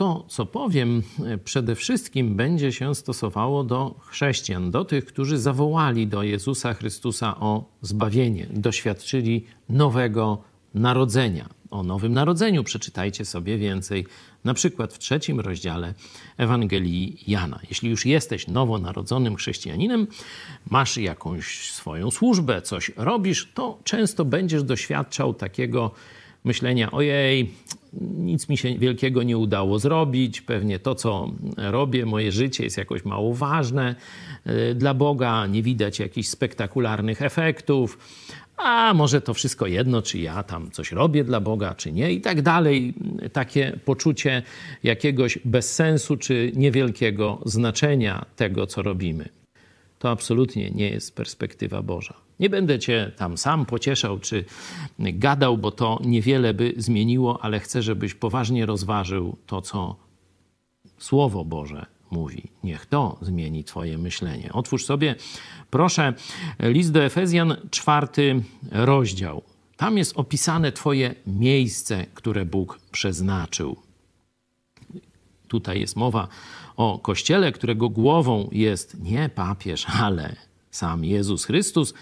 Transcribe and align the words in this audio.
to, 0.00 0.24
co 0.28 0.46
powiem, 0.46 1.02
przede 1.44 1.74
wszystkim 1.74 2.34
będzie 2.34 2.72
się 2.72 2.94
stosowało 2.94 3.64
do 3.64 3.94
chrześcijan, 4.00 4.70
do 4.70 4.84
tych, 4.84 5.04
którzy 5.04 5.38
zawołali 5.38 6.06
do 6.06 6.22
Jezusa 6.22 6.74
Chrystusa 6.74 7.40
o 7.40 7.64
zbawienie, 7.82 8.46
doświadczyli 8.50 9.44
nowego 9.68 10.42
narodzenia. 10.74 11.48
O 11.70 11.82
nowym 11.82 12.12
narodzeniu 12.12 12.64
przeczytajcie 12.64 13.24
sobie 13.24 13.58
więcej, 13.58 14.06
na 14.44 14.54
przykład 14.54 14.92
w 14.94 14.98
trzecim 14.98 15.40
rozdziale 15.40 15.94
Ewangelii 16.36 17.24
Jana. 17.26 17.60
Jeśli 17.68 17.90
już 17.90 18.06
jesteś 18.06 18.48
nowonarodzonym 18.48 19.36
chrześcijaninem, 19.36 20.06
masz 20.70 20.96
jakąś 20.96 21.72
swoją 21.72 22.10
służbę, 22.10 22.62
coś 22.62 22.90
robisz, 22.96 23.48
to 23.54 23.78
często 23.84 24.24
będziesz 24.24 24.62
doświadczał 24.62 25.34
takiego 25.34 25.90
myślenia: 26.44 26.90
ojej, 26.90 27.54
nic 28.00 28.48
mi 28.48 28.56
się 28.56 28.78
wielkiego 28.78 29.22
nie 29.22 29.38
udało 29.38 29.78
zrobić, 29.78 30.40
pewnie 30.40 30.78
to, 30.78 30.94
co 30.94 31.30
robię, 31.56 32.06
moje 32.06 32.32
życie 32.32 32.64
jest 32.64 32.78
jakoś 32.78 33.04
mało 33.04 33.34
ważne 33.34 33.94
y, 34.46 34.74
dla 34.74 34.94
Boga, 34.94 35.46
nie 35.46 35.62
widać 35.62 35.98
jakichś 35.98 36.28
spektakularnych 36.28 37.22
efektów, 37.22 37.98
a 38.56 38.94
może 38.94 39.20
to 39.20 39.34
wszystko 39.34 39.66
jedno, 39.66 40.02
czy 40.02 40.18
ja 40.18 40.42
tam 40.42 40.70
coś 40.70 40.92
robię 40.92 41.24
dla 41.24 41.40
Boga, 41.40 41.74
czy 41.74 41.92
nie, 41.92 42.12
i 42.12 42.20
tak 42.20 42.42
dalej. 42.42 42.94
Takie 43.32 43.78
poczucie 43.84 44.42
jakiegoś 44.82 45.38
bezsensu, 45.44 46.16
czy 46.16 46.52
niewielkiego 46.54 47.38
znaczenia 47.44 48.24
tego, 48.36 48.66
co 48.66 48.82
robimy. 48.82 49.39
To 50.00 50.10
absolutnie 50.10 50.70
nie 50.70 50.90
jest 50.90 51.16
perspektywa 51.16 51.82
Boża. 51.82 52.14
Nie 52.38 52.50
będę 52.50 52.78
cię 52.78 53.12
tam 53.16 53.38
sam 53.38 53.66
pocieszał 53.66 54.18
czy 54.18 54.44
gadał, 54.98 55.58
bo 55.58 55.70
to 55.70 55.98
niewiele 56.04 56.54
by 56.54 56.74
zmieniło, 56.76 57.42
ale 57.42 57.60
chcę, 57.60 57.82
żebyś 57.82 58.14
poważnie 58.14 58.66
rozważył 58.66 59.36
to, 59.46 59.62
co 59.62 59.96
Słowo 60.98 61.44
Boże 61.44 61.86
mówi. 62.10 62.42
Niech 62.64 62.86
to 62.86 63.18
zmieni 63.22 63.64
Twoje 63.64 63.98
myślenie. 63.98 64.52
Otwórz 64.52 64.84
sobie, 64.84 65.14
proszę, 65.70 66.14
list 66.60 66.92
do 66.92 67.04
Efezjan, 67.04 67.56
czwarty 67.70 68.42
rozdział. 68.72 69.42
Tam 69.76 69.98
jest 69.98 70.16
opisane 70.16 70.72
Twoje 70.72 71.14
miejsce, 71.26 72.06
które 72.14 72.44
Bóg 72.44 72.78
przeznaczył. 72.92 73.76
Tutaj 75.50 75.80
jest 75.80 75.96
mowa 75.96 76.28
o 76.76 76.98
kościele, 76.98 77.52
którego 77.52 77.88
głową 77.88 78.48
jest 78.52 79.02
nie 79.02 79.28
papież, 79.28 79.86
ale 80.02 80.36
sam 80.70 81.04
Jezus 81.04 81.44
Chrystus, 81.44 81.94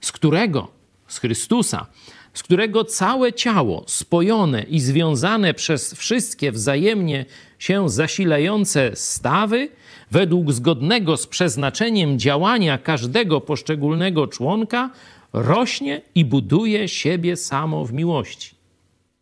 z 0.00 0.12
którego, 0.12 0.68
z 1.08 1.18
Chrystusa, 1.18 1.86
z 2.34 2.42
którego 2.42 2.84
całe 2.84 3.32
ciało 3.32 3.84
spojone 3.86 4.62
i 4.62 4.80
związane 4.80 5.54
przez 5.54 5.94
wszystkie 5.94 6.52
wzajemnie 6.52 7.24
się 7.58 7.88
zasilające 7.88 8.90
stawy, 8.94 9.68
według 10.10 10.52
zgodnego 10.52 11.16
z 11.16 11.26
przeznaczeniem 11.26 12.18
działania 12.18 12.78
każdego 12.78 13.40
poszczególnego 13.40 14.26
członka, 14.26 14.90
rośnie 15.32 16.02
i 16.14 16.24
buduje 16.24 16.88
siebie 16.88 17.36
samo 17.36 17.84
w 17.84 17.92
miłości. 17.92 18.54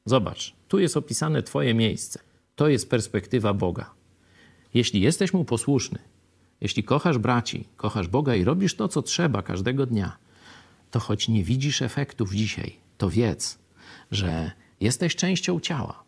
Zobacz, 0.05 0.55
tu 0.69 0.79
jest 0.79 0.97
opisane 0.97 1.43
Twoje 1.43 1.75
miejsce. 1.75 2.32
To 2.55 2.69
jest 2.69 2.91
perspektywa 2.91 3.55
Boga. 3.55 3.91
Jeśli 4.75 5.01
jesteś 5.01 5.33
mu 5.33 5.45
posłuszny, 5.45 5.99
jeśli 6.61 6.85
kochasz 6.85 7.19
braci, 7.19 7.69
kochasz 7.77 8.09
Boga 8.09 8.35
i 8.35 8.45
robisz 8.45 8.75
to, 8.75 8.89
co 8.89 9.03
trzeba 9.03 9.43
każdego 9.43 9.87
dnia, 9.87 10.17
to 10.91 11.01
choć 11.01 11.29
nie 11.29 11.45
widzisz 11.45 11.83
efektów 11.83 12.35
dzisiaj, 12.35 12.77
to 12.99 13.11
wiedz, 13.11 13.59
że 14.11 14.51
jesteś 14.81 15.17
częścią 15.17 15.61
ciała. 15.61 16.03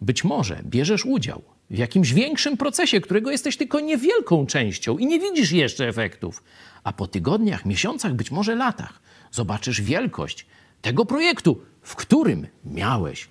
Być 0.00 0.24
może 0.24 0.62
bierzesz 0.64 1.04
udział 1.04 1.42
w 1.70 1.78
jakimś 1.78 2.12
większym 2.12 2.56
procesie, 2.56 3.00
którego 3.00 3.30
jesteś 3.30 3.56
tylko 3.56 3.80
niewielką 3.80 4.46
częścią 4.46 4.98
i 4.98 5.06
nie 5.06 5.20
widzisz 5.20 5.52
jeszcze 5.52 5.88
efektów. 5.88 6.42
A 6.84 6.92
po 6.92 7.06
tygodniach, 7.06 7.66
miesiącach, 7.66 8.14
być 8.14 8.30
może 8.30 8.54
latach 8.54 9.00
zobaczysz 9.30 9.82
wielkość 9.82 10.46
tego 10.82 11.06
projektu, 11.06 11.60
w 11.82 11.96
którym 11.96 12.46
miałeś 12.64 13.28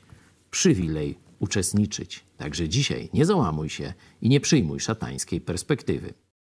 przywilej 0.52 1.18
uczestniczyć. 1.41 2.25
Także 2.38 2.69
dzisiaj 2.69 3.09
nie 3.13 3.25
załamuj 3.25 3.69
się 3.69 3.94
i 4.22 4.29
nie 4.29 4.40
przyjmuj 4.40 4.79
szatańskiej 4.79 5.41
perspektywy. 5.41 6.13